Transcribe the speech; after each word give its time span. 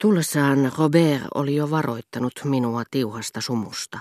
Tullessaan 0.00 0.72
Robert 0.78 1.22
oli 1.34 1.56
jo 1.56 1.70
varoittanut 1.70 2.32
minua 2.44 2.82
tiuhasta 2.90 3.40
sumusta, 3.40 3.98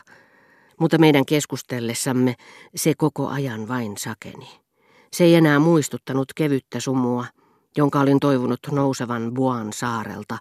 mutta 0.80 0.98
meidän 0.98 1.26
keskustellessamme 1.26 2.36
se 2.76 2.94
koko 2.98 3.28
ajan 3.28 3.68
vain 3.68 3.98
sakeni. 3.98 4.50
Se 5.14 5.24
ei 5.24 5.36
enää 5.36 5.60
muistuttanut 5.60 6.34
kevyttä 6.36 6.80
sumua, 6.80 7.26
jonka 7.78 8.00
olin 8.00 8.20
toivonut 8.20 8.60
nousevan 8.72 9.34
Buan 9.34 9.74
saarelta 9.74 10.38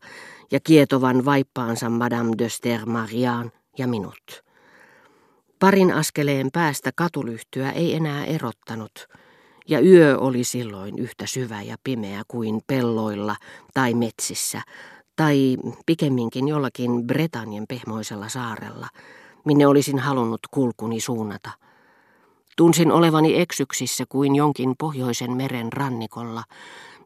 ja 0.50 0.60
kietovan 0.60 1.24
vaippaansa 1.24 1.90
Madame 1.90 2.32
de 2.38 2.48
Stermariaan 2.48 3.52
ja 3.78 3.88
minut. 3.88 4.44
Parin 5.58 5.92
askeleen 5.92 6.48
päästä 6.52 6.90
katulyhtyä 6.96 7.70
ei 7.70 7.94
enää 7.94 8.24
erottanut, 8.24 9.06
ja 9.68 9.80
yö 9.80 10.18
oli 10.18 10.44
silloin 10.44 10.98
yhtä 10.98 11.26
syvä 11.26 11.62
ja 11.62 11.76
pimeä 11.84 12.22
kuin 12.28 12.60
pelloilla 12.66 13.36
tai 13.74 13.94
metsissä, 13.94 14.62
tai 15.16 15.56
pikemminkin 15.86 16.48
jollakin 16.48 17.06
Bretanien 17.06 17.64
pehmoisella 17.68 18.28
saarella, 18.28 18.88
minne 19.44 19.66
olisin 19.66 19.98
halunnut 19.98 20.40
kulkuni 20.50 21.00
suunnata. 21.00 21.50
Tunsin 22.56 22.92
olevani 22.92 23.40
eksyksissä 23.40 24.04
kuin 24.08 24.36
jonkin 24.36 24.74
pohjoisen 24.78 25.32
meren 25.32 25.72
rannikolla, 25.72 26.42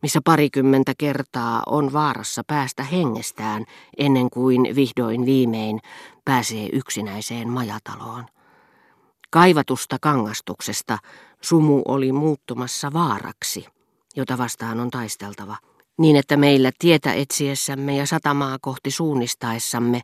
missä 0.03 0.21
parikymmentä 0.25 0.93
kertaa 0.99 1.63
on 1.67 1.93
vaarassa 1.93 2.43
päästä 2.47 2.83
hengestään 2.83 3.65
ennen 3.99 4.31
kuin 4.31 4.77
vihdoin 4.77 5.27
viimein 5.27 5.81
pääsee 6.25 6.69
yksinäiseen 6.73 7.49
majataloon. 7.49 8.25
Kaivatusta 9.31 9.97
kangastuksesta 10.01 10.99
sumu 11.41 11.83
oli 11.89 12.13
muuttumassa 12.13 12.93
vaaraksi, 12.93 13.67
jota 14.17 14.39
vastaan 14.39 14.81
on 14.81 14.91
taisteltava, 14.91 15.57
niin 16.01 16.17
että 16.17 16.37
meillä 16.37 16.71
tietä 16.79 17.13
etsiessämme 17.13 17.97
ja 17.97 18.07
satamaa 18.07 18.59
kohti 18.61 18.91
suunnistaessamme 18.91 20.01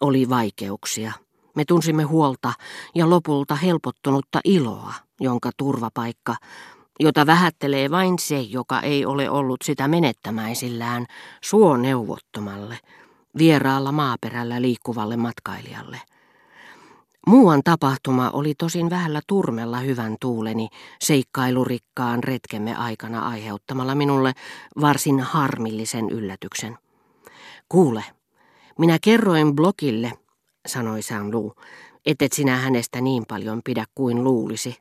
oli 0.00 0.28
vaikeuksia. 0.28 1.12
Me 1.56 1.64
tunsimme 1.64 2.02
huolta 2.02 2.52
ja 2.94 3.10
lopulta 3.10 3.54
helpottunutta 3.54 4.40
iloa, 4.44 4.94
jonka 5.20 5.50
turvapaikka, 5.56 6.36
jota 7.00 7.26
vähättelee 7.26 7.90
vain 7.90 8.18
se, 8.18 8.40
joka 8.40 8.80
ei 8.80 9.06
ole 9.06 9.30
ollut 9.30 9.62
sitä 9.64 9.88
menettämäisillään, 9.88 11.06
suo 11.40 11.76
neuvottomalle, 11.76 12.78
vieraalla 13.38 13.92
maaperällä 13.92 14.62
liikkuvalle 14.62 15.16
matkailijalle. 15.16 16.00
Muuan 17.28 17.60
tapahtuma 17.64 18.30
oli 18.30 18.54
tosin 18.54 18.90
vähällä 18.90 19.20
turmella 19.26 19.78
hyvän 19.78 20.16
tuuleni 20.20 20.68
seikkailurikkaan 21.00 22.24
retkemme 22.24 22.74
aikana 22.74 23.28
aiheuttamalla 23.28 23.94
minulle 23.94 24.32
varsin 24.80 25.20
harmillisen 25.20 26.10
yllätyksen. 26.10 26.78
Kuule, 27.68 28.04
minä 28.78 28.98
kerroin 29.02 29.54
blogille, 29.54 30.12
sanoi 30.66 31.02
Saint-Lou, 31.02 31.52
et 32.06 32.32
sinä 32.32 32.56
hänestä 32.56 33.00
niin 33.00 33.24
paljon 33.28 33.60
pidä 33.64 33.84
kuin 33.94 34.24
luulisi, 34.24 34.76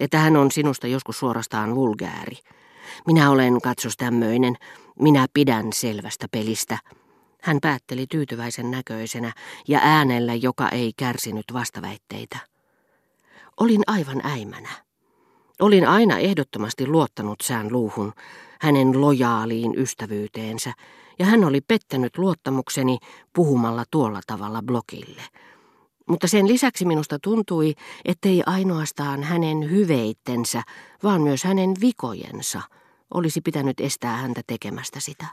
että 0.00 0.18
hän 0.18 0.36
on 0.36 0.50
sinusta 0.50 0.86
joskus 0.86 1.18
suorastaan 1.18 1.74
vulgääri. 1.74 2.36
Minä 3.06 3.30
olen 3.30 3.60
katsos 3.60 3.96
tämmöinen, 3.96 4.56
minä 5.00 5.26
pidän 5.34 5.72
selvästä 5.72 6.26
pelistä. 6.32 6.78
Hän 7.42 7.58
päätteli 7.62 8.06
tyytyväisen 8.06 8.70
näköisenä 8.70 9.32
ja 9.68 9.80
äänellä, 9.82 10.34
joka 10.34 10.68
ei 10.68 10.92
kärsinyt 10.96 11.44
vastaväitteitä. 11.52 12.38
Olin 13.60 13.82
aivan 13.86 14.20
äimänä. 14.26 14.68
Olin 15.60 15.88
aina 15.88 16.18
ehdottomasti 16.18 16.86
luottanut 16.86 17.40
sään 17.42 17.72
luuhun, 17.72 18.12
hänen 18.60 19.00
lojaaliin 19.00 19.78
ystävyyteensä, 19.78 20.72
ja 21.18 21.26
hän 21.26 21.44
oli 21.44 21.60
pettänyt 21.60 22.18
luottamukseni 22.18 22.98
puhumalla 23.32 23.84
tuolla 23.90 24.20
tavalla 24.26 24.62
blogille. 24.62 25.22
Mutta 26.08 26.28
sen 26.28 26.48
lisäksi 26.48 26.84
minusta 26.84 27.18
tuntui, 27.18 27.74
ettei 28.04 28.42
ainoastaan 28.46 29.22
hänen 29.22 29.70
hyveittensä, 29.70 30.62
vaan 31.02 31.22
myös 31.22 31.44
hänen 31.44 31.74
vikojensa 31.80 32.60
olisi 33.14 33.40
pitänyt 33.40 33.80
estää 33.80 34.16
häntä 34.16 34.40
tekemästä 34.46 35.00
sitä. 35.00 35.26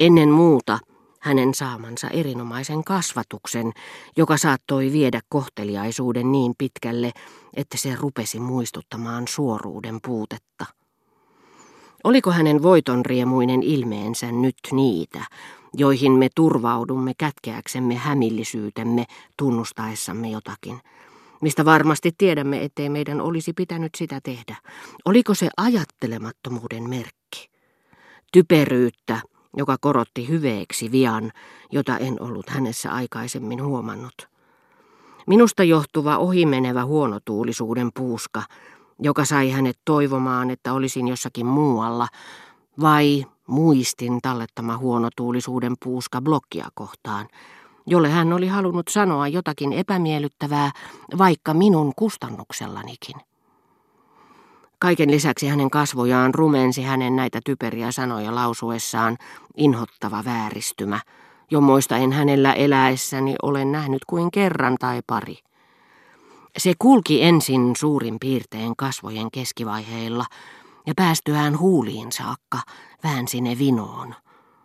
Ennen 0.00 0.28
muuta 0.28 0.78
hänen 1.20 1.54
saamansa 1.54 2.08
erinomaisen 2.08 2.84
kasvatuksen, 2.84 3.72
joka 4.16 4.36
saattoi 4.36 4.92
viedä 4.92 5.20
kohteliaisuuden 5.28 6.32
niin 6.32 6.54
pitkälle, 6.58 7.12
että 7.54 7.76
se 7.76 7.96
rupesi 7.96 8.40
muistuttamaan 8.40 9.28
suoruuden 9.28 9.98
puutetta. 10.06 10.66
Oliko 12.04 12.30
hänen 12.30 12.62
voitonriemuinen 12.62 13.62
ilmeensä 13.62 14.32
nyt 14.32 14.56
niitä, 14.72 15.24
joihin 15.74 16.12
me 16.12 16.28
turvaudumme 16.34 17.12
kätkeäksemme 17.18 17.94
hämillisyytemme 17.94 19.04
tunnustaessamme 19.36 20.30
jotakin, 20.30 20.80
mistä 21.40 21.64
varmasti 21.64 22.12
tiedämme, 22.18 22.64
ettei 22.64 22.88
meidän 22.88 23.20
olisi 23.20 23.52
pitänyt 23.52 23.94
sitä 23.96 24.20
tehdä. 24.22 24.56
Oliko 25.04 25.34
se 25.34 25.48
ajattelemattomuuden 25.56 26.88
merkki? 26.88 27.50
Typeryyttä, 28.32 29.20
joka 29.56 29.76
korotti 29.80 30.28
hyveeksi 30.28 30.92
vian, 30.92 31.32
jota 31.72 31.98
en 31.98 32.22
ollut 32.22 32.50
hänessä 32.50 32.92
aikaisemmin 32.92 33.64
huomannut. 33.64 34.28
Minusta 35.26 35.64
johtuva 35.64 36.16
ohimenevä 36.18 36.84
huonotuulisuuden 36.84 37.90
puuska, 37.94 38.42
joka 39.02 39.24
sai 39.24 39.50
hänet 39.50 39.78
toivomaan, 39.84 40.50
että 40.50 40.72
olisin 40.72 41.08
jossakin 41.08 41.46
muualla, 41.46 42.08
vai 42.80 43.26
muistin 43.46 44.20
tallettama 44.22 44.76
huonotuulisuuden 44.76 45.74
puuska 45.84 46.20
blokkia 46.20 46.68
kohtaan, 46.74 47.28
jolle 47.86 48.10
hän 48.10 48.32
oli 48.32 48.48
halunnut 48.48 48.88
sanoa 48.88 49.28
jotakin 49.28 49.72
epämiellyttävää, 49.72 50.70
vaikka 51.18 51.54
minun 51.54 51.92
kustannuksellanikin. 51.96 53.27
Kaiken 54.80 55.10
lisäksi 55.10 55.46
hänen 55.46 55.70
kasvojaan 55.70 56.34
rumensi 56.34 56.82
hänen 56.82 57.16
näitä 57.16 57.40
typeriä 57.44 57.92
sanoja 57.92 58.34
lausuessaan 58.34 59.16
inhottava 59.56 60.24
vääristymä, 60.24 61.00
jommoista 61.50 61.96
en 61.96 62.12
hänellä 62.12 62.52
eläessäni 62.52 63.34
olen 63.42 63.72
nähnyt 63.72 64.04
kuin 64.06 64.30
kerran 64.30 64.76
tai 64.80 65.00
pari. 65.06 65.38
Se 66.58 66.72
kulki 66.78 67.22
ensin 67.22 67.76
suurin 67.76 68.16
piirtein 68.20 68.76
kasvojen 68.76 69.30
keskivaiheilla 69.30 70.24
ja 70.86 70.94
päästyään 70.96 71.58
huuliin 71.58 72.12
saakka 72.12 72.58
väänsi 73.04 73.40
ne 73.40 73.58
vinoon. 73.58 74.14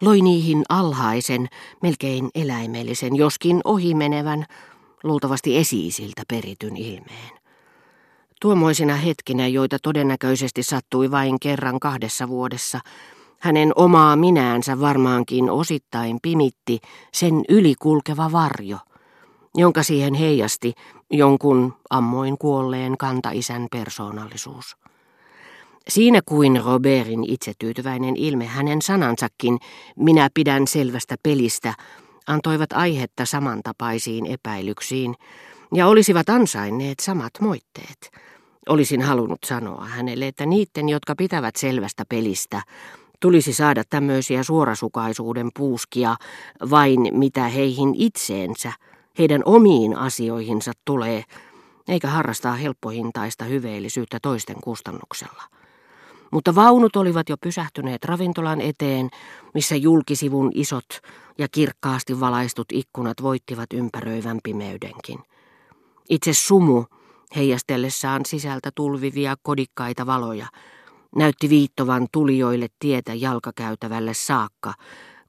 Loi 0.02 0.22
niihin 0.22 0.64
alhaisen, 0.70 1.48
melkein 1.82 2.30
eläimellisen, 2.36 3.16
joskin 3.16 3.62
ohimenevän, 3.64 4.46
luultavasti 5.04 5.58
esiisiltä 5.58 6.24
perityn 6.28 6.78
ilmeen. 6.78 7.43
Tuommoisina 8.44 8.96
hetkinä, 8.96 9.48
joita 9.48 9.78
todennäköisesti 9.84 10.64
sattui 10.64 11.12
vain 11.12 11.40
kerran 11.40 11.80
kahdessa 11.80 12.28
vuodessa, 12.28 12.80
hänen 13.40 13.72
omaa 13.76 14.16
minäänsä 14.16 14.80
varmaankin 14.80 15.50
osittain 15.50 16.18
pimitti 16.22 16.80
sen 17.14 17.34
ylikulkeva 17.50 18.32
varjo, 18.32 18.78
jonka 19.56 19.84
siihen 19.84 20.14
heijasti 20.14 20.74
jonkun 21.12 21.74
ammoin 21.90 22.38
kuolleen 22.38 22.98
kantaisän 22.98 23.68
persoonallisuus. 23.72 24.78
Siinä 25.88 26.20
kuin 26.26 26.62
Robertin 26.66 27.24
itsetyytyväinen 27.30 28.16
ilme 28.16 28.46
hänen 28.46 28.82
sanansakin, 28.82 29.60
minä 29.96 30.30
pidän 30.34 30.68
selvästä 30.68 31.16
pelistä, 31.24 31.74
antoivat 32.28 32.74
aihetta 32.74 33.26
samantapaisiin 33.26 34.26
epäilyksiin 34.26 35.16
ja 35.74 35.88
olisivat 35.88 36.30
ansainneet 36.30 37.00
samat 37.00 37.34
moitteet. 37.40 38.12
Olisin 38.70 39.02
halunnut 39.02 39.40
sanoa 39.46 39.86
hänelle, 39.86 40.28
että 40.28 40.46
niiden, 40.46 40.90
jotka 40.90 41.16
pitävät 41.16 41.56
selvästä 41.56 42.04
pelistä, 42.10 42.62
tulisi 43.20 43.54
saada 43.54 43.84
tämmöisiä 43.90 44.44
suorasukaisuuden 44.44 45.50
puuskia 45.58 46.16
vain 46.70 47.08
mitä 47.12 47.44
heihin 47.44 47.96
itseensä, 47.96 48.74
heidän 49.18 49.42
omiin 49.46 49.98
asioihinsa 49.98 50.72
tulee, 50.86 51.24
eikä 51.88 52.08
harrastaa 52.08 52.54
helppohintaista 52.54 53.46
hyveellisyyttä 53.46 54.18
toisten 54.22 54.62
kustannuksella. 54.64 55.44
Mutta 56.32 56.56
vaunut 56.56 56.96
olivat 56.96 57.30
jo 57.30 57.36
pysähtyneet 57.42 58.06
ravintolan 58.06 58.62
eteen, 58.62 59.10
missä 59.54 59.76
julkisivun 59.76 60.52
isot 60.56 61.00
ja 61.38 61.48
kirkkaasti 61.52 62.20
valaistut 62.20 62.68
ikkunat 62.72 63.22
voittivat 63.22 63.74
ympäröivän 63.74 64.40
pimeydenkin. 64.44 65.20
Itse 66.10 66.34
sumu, 66.34 66.86
heijastellessaan 67.36 68.26
sisältä 68.26 68.72
tulvivia 68.76 69.36
kodikkaita 69.44 70.06
valoja, 70.06 70.48
näytti 71.16 71.50
viittovan 71.50 72.08
tulijoille 72.12 72.68
tietä 72.80 73.14
jalkakäytävälle 73.14 74.14
saakka, 74.14 74.74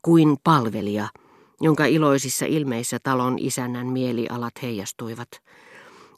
kuin 0.02 0.36
palvelija, 0.44 1.08
jonka 1.60 1.84
iloisissa 1.84 2.46
ilmeissä 2.46 2.98
talon 3.02 3.38
isännän 3.38 3.86
mielialat 3.86 4.54
heijastuivat. 4.62 5.28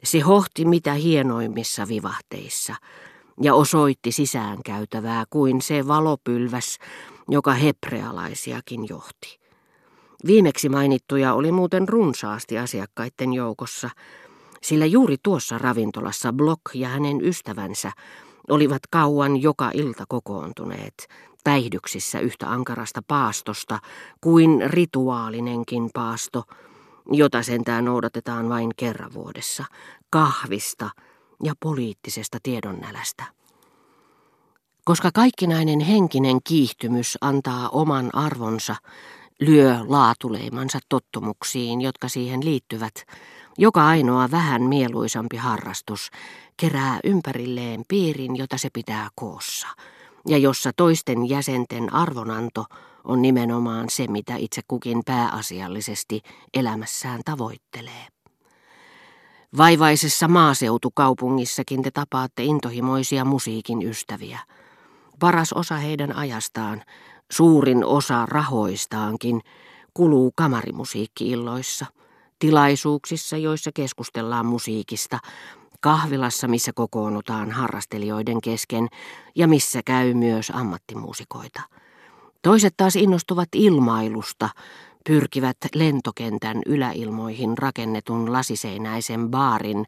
Se 0.04 0.20
hohti 0.20 0.64
mitä 0.64 0.92
hienoimmissa 0.92 1.88
vivahteissa 1.88 2.74
ja 3.42 3.54
osoitti 3.54 4.12
sisäänkäytävää 4.12 5.24
kuin 5.30 5.62
se 5.62 5.86
valopylväs, 5.86 6.78
joka 7.28 7.52
hebrealaisiakin 7.52 8.86
johti. 8.88 9.38
Viimeksi 10.26 10.68
mainittuja 10.68 11.34
oli 11.34 11.52
muuten 11.52 11.88
runsaasti 11.88 12.58
asiakkaiden 12.58 13.32
joukossa, 13.32 13.90
sillä 14.62 14.86
juuri 14.86 15.16
tuossa 15.22 15.58
ravintolassa 15.58 16.32
Block 16.32 16.60
ja 16.74 16.88
hänen 16.88 17.24
ystävänsä 17.24 17.92
olivat 18.48 18.82
kauan 18.90 19.42
joka 19.42 19.70
ilta 19.74 20.04
kokoontuneet, 20.08 21.08
päihdyksissä 21.44 22.20
yhtä 22.20 22.50
ankarasta 22.50 23.02
paastosta 23.08 23.78
kuin 24.20 24.70
rituaalinenkin 24.70 25.90
paasto, 25.94 26.42
jota 27.12 27.42
sentään 27.42 27.84
noudatetaan 27.84 28.48
vain 28.48 28.70
kerran 28.76 29.14
vuodessa, 29.14 29.64
kahvista 30.10 30.90
ja 31.42 31.54
poliittisesta 31.60 32.38
tiedonnälästä. 32.42 33.24
Koska 34.84 35.10
kaikkinainen 35.14 35.80
henkinen 35.80 36.38
kiihtymys 36.44 37.18
antaa 37.20 37.68
oman 37.68 38.10
arvonsa, 38.12 38.76
lyö 39.40 39.76
laatuleimansa 39.86 40.78
tottumuksiin, 40.88 41.80
jotka 41.80 42.08
siihen 42.08 42.44
liittyvät, 42.44 42.94
joka 43.58 43.86
ainoa 43.86 44.30
vähän 44.30 44.62
mieluisampi 44.62 45.36
harrastus 45.36 46.10
kerää 46.56 47.00
ympärilleen 47.04 47.82
piirin, 47.88 48.36
jota 48.36 48.58
se 48.58 48.68
pitää 48.72 49.08
koossa, 49.14 49.68
ja 50.28 50.38
jossa 50.38 50.70
toisten 50.76 51.28
jäsenten 51.28 51.94
arvonanto 51.94 52.64
on 53.04 53.22
nimenomaan 53.22 53.90
se, 53.90 54.06
mitä 54.06 54.36
itse 54.36 54.62
kukin 54.68 55.02
pääasiallisesti 55.06 56.20
elämässään 56.54 57.20
tavoittelee. 57.24 58.06
Vaivaisessa 59.56 60.28
maaseutukaupungissakin 60.28 61.82
te 61.82 61.90
tapaatte 61.90 62.44
intohimoisia 62.44 63.24
musiikin 63.24 63.82
ystäviä. 63.82 64.38
Paras 65.18 65.52
osa 65.52 65.76
heidän 65.76 66.16
ajastaan, 66.16 66.82
suurin 67.32 67.84
osa 67.84 68.26
rahoistaankin, 68.26 69.40
kuluu 69.94 70.32
kamarimusiikkiilloissa, 70.36 71.86
tilaisuuksissa, 72.38 73.36
joissa 73.36 73.70
keskustellaan 73.74 74.46
musiikista, 74.46 75.18
kahvilassa, 75.80 76.48
missä 76.48 76.72
kokoonnutaan 76.72 77.50
harrastelijoiden 77.50 78.40
kesken 78.40 78.88
ja 79.34 79.48
missä 79.48 79.80
käy 79.84 80.14
myös 80.14 80.52
ammattimuusikoita. 80.54 81.62
Toiset 82.42 82.74
taas 82.76 82.96
innostuvat 82.96 83.48
ilmailusta, 83.54 84.48
pyrkivät 85.06 85.56
lentokentän 85.74 86.62
yläilmoihin 86.66 87.58
rakennetun 87.58 88.32
lasiseinäisen 88.32 89.30
baarin 89.30 89.84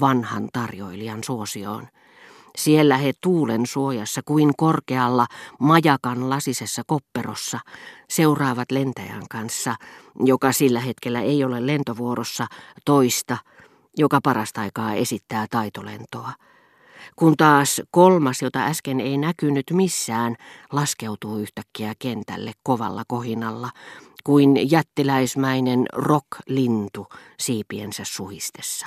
vanhan 0.00 0.48
tarjoilijan 0.52 1.24
suosioon. 1.24 1.88
Siellä 2.58 2.96
he 2.96 3.12
tuulen 3.20 3.66
suojassa 3.66 4.20
kuin 4.24 4.52
korkealla 4.56 5.26
majakan 5.60 6.30
lasisessa 6.30 6.82
kopperossa 6.86 7.60
seuraavat 8.10 8.70
lentäjän 8.70 9.22
kanssa, 9.30 9.74
joka 10.24 10.52
sillä 10.52 10.80
hetkellä 10.80 11.20
ei 11.20 11.44
ole 11.44 11.66
lentovuorossa, 11.66 12.46
toista, 12.84 13.38
joka 13.96 14.20
parasta 14.22 14.60
aikaa 14.60 14.94
esittää 14.94 15.46
taitolentoa. 15.50 16.32
Kun 17.16 17.36
taas 17.36 17.82
kolmas, 17.90 18.42
jota 18.42 18.64
äsken 18.64 19.00
ei 19.00 19.18
näkynyt 19.18 19.66
missään, 19.72 20.36
laskeutuu 20.72 21.38
yhtäkkiä 21.38 21.94
kentälle 21.98 22.52
kovalla 22.62 23.02
kohinalla, 23.08 23.70
kuin 24.24 24.70
jättiläismäinen 24.70 25.86
rock-lintu 25.92 27.06
siipiensä 27.40 28.02
suhistessa. 28.06 28.86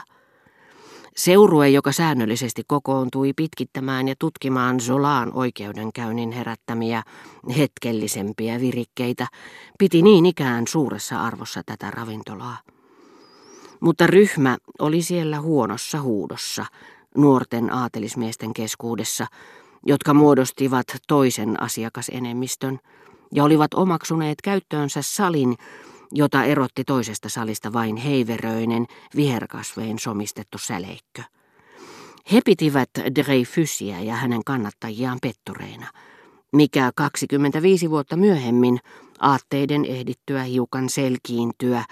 Seurue, 1.17 1.69
joka 1.69 1.91
säännöllisesti 1.91 2.63
kokoontui 2.67 3.33
pitkittämään 3.35 4.07
ja 4.07 4.15
tutkimaan 4.19 4.79
Zolaan 4.79 5.33
oikeudenkäynnin 5.33 6.31
herättämiä 6.31 7.03
hetkellisempiä 7.57 8.59
virikkeitä, 8.59 9.27
piti 9.79 10.01
niin 10.01 10.25
ikään 10.25 10.67
suuressa 10.67 11.21
arvossa 11.21 11.61
tätä 11.65 11.91
ravintolaa. 11.91 12.57
Mutta 13.79 14.07
ryhmä 14.07 14.57
oli 14.79 15.01
siellä 15.01 15.41
huonossa 15.41 16.01
huudossa, 16.01 16.65
nuorten 17.17 17.73
aatelismiesten 17.73 18.53
keskuudessa, 18.53 19.27
jotka 19.85 20.13
muodostivat 20.13 20.87
toisen 21.07 21.61
asiakasenemmistön 21.61 22.79
ja 23.33 23.43
olivat 23.43 23.73
omaksuneet 23.73 24.41
käyttöönsä 24.43 25.01
salin, 25.01 25.55
jota 26.11 26.43
erotti 26.43 26.83
toisesta 26.83 27.29
salista 27.29 27.73
vain 27.73 27.95
heiveröinen, 27.95 28.85
viherkasvein 29.15 29.99
somistettu 29.99 30.57
säleikkö. 30.57 31.21
He 32.31 32.41
pitivät 32.45 32.89
Dreyfusia 33.15 33.99
ja 33.99 34.15
hänen 34.15 34.43
kannattajiaan 34.45 35.17
pettureina, 35.21 35.87
mikä 36.53 36.91
25 36.95 37.89
vuotta 37.89 38.15
myöhemmin 38.15 38.79
aatteiden 39.19 39.85
ehdittyä 39.85 40.43
hiukan 40.43 40.89
selkiintyä 40.89 41.83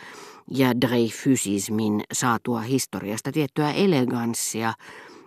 ja 0.52 0.82
Dreyfusismin 0.82 2.04
saatua 2.14 2.60
historiasta 2.62 3.32
tiettyä 3.32 3.72
eleganssia 3.72 4.74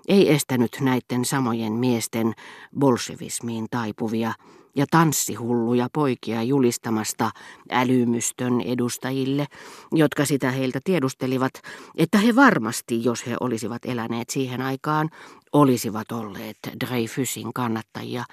ei 0.08 0.32
estänyt 0.32 0.76
näiden 0.80 1.24
samojen 1.24 1.72
miesten 1.72 2.32
bolshevismiin 2.78 3.66
taipuvia 3.70 4.32
ja 4.78 4.86
tanssihulluja 4.90 5.88
poikia 5.92 6.42
julistamasta 6.42 7.30
älymystön 7.70 8.60
edustajille, 8.60 9.46
jotka 9.92 10.24
sitä 10.24 10.50
heiltä 10.50 10.80
tiedustelivat, 10.84 11.52
että 11.96 12.18
he 12.18 12.36
varmasti, 12.36 13.04
jos 13.04 13.26
he 13.26 13.36
olisivat 13.40 13.84
eläneet 13.84 14.30
siihen 14.30 14.62
aikaan, 14.62 15.10
olisivat 15.52 16.12
olleet 16.12 16.56
Dreyfusin 16.86 17.52
kannattajia, 17.52 18.24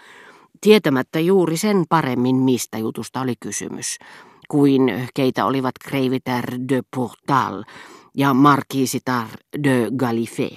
tietämättä 0.62 1.20
juuri 1.20 1.58
sen 1.58 1.84
paremmin, 1.90 2.36
mistä 2.36 2.78
jutusta 2.78 3.22
oli 3.22 3.34
kysymys, 3.40 3.98
kuin 4.48 4.82
keitä 5.14 5.46
olivat 5.46 5.76
Kreiviter 5.84 6.46
de 6.70 6.82
Portal 6.96 7.64
ja 8.18 8.34
Marquisitar 8.34 9.28
de 9.64 9.88
Gallifet. 9.96 10.54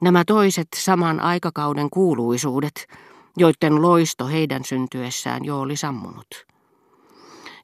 Nämä 0.00 0.24
toiset 0.24 0.68
saman 0.76 1.20
aikakauden 1.20 1.90
kuuluisuudet, 1.90 2.86
joiden 3.36 3.82
loisto 3.82 4.26
heidän 4.26 4.64
syntyessään 4.64 5.44
jo 5.44 5.60
oli 5.60 5.76
sammunut. 5.76 6.46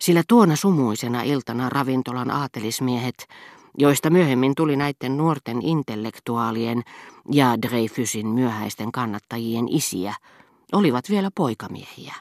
Sillä 0.00 0.22
tuona 0.28 0.56
sumuisena 0.56 1.22
iltana 1.22 1.68
ravintolan 1.68 2.30
aatelismiehet, 2.30 3.28
joista 3.78 4.10
myöhemmin 4.10 4.54
tuli 4.54 4.76
näiden 4.76 5.16
nuorten 5.16 5.62
intellektuaalien 5.62 6.82
ja 7.32 7.62
Dreyfusin 7.62 8.26
myöhäisten 8.26 8.92
kannattajien 8.92 9.68
isiä, 9.68 10.14
olivat 10.72 11.10
vielä 11.10 11.30
poikamiehiä. 11.34 12.14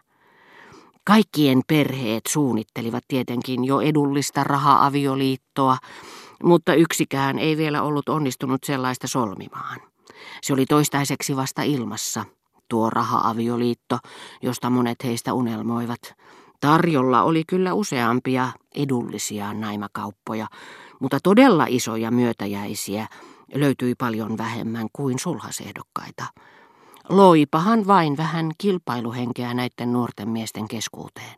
Kaikkien 1.03 1.61
perheet 1.67 2.25
suunnittelivat 2.27 3.03
tietenkin 3.07 3.65
jo 3.65 3.81
edullista 3.81 4.43
raha-avioliittoa, 4.43 5.77
mutta 6.43 6.73
yksikään 6.73 7.39
ei 7.39 7.57
vielä 7.57 7.81
ollut 7.83 8.09
onnistunut 8.09 8.63
sellaista 8.63 9.07
solmimaan. 9.07 9.79
Se 10.41 10.53
oli 10.53 10.65
toistaiseksi 10.65 11.35
vasta 11.35 11.61
ilmassa, 11.61 12.25
tuo 12.67 12.89
raha-avioliitto, 12.89 13.97
josta 14.41 14.69
monet 14.69 15.03
heistä 15.03 15.33
unelmoivat. 15.33 15.99
Tarjolla 16.59 17.23
oli 17.23 17.43
kyllä 17.47 17.73
useampia 17.73 18.51
edullisia 18.75 19.53
naimakauppoja, 19.53 20.47
mutta 20.99 21.19
todella 21.23 21.65
isoja 21.69 22.11
myötäjäisiä 22.11 23.07
löytyi 23.53 23.95
paljon 23.95 24.37
vähemmän 24.37 24.87
kuin 24.93 25.19
sulhasehdokkaita. 25.19 26.23
Loipahan 27.09 27.87
vain 27.87 28.17
vähän 28.17 28.51
kilpailuhenkeä 28.57 29.53
näiden 29.53 29.93
nuorten 29.93 30.29
miesten 30.29 30.67
keskuuteen. 30.67 31.35